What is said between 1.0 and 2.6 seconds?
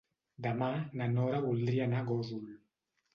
na Nora voldria anar a Gósol.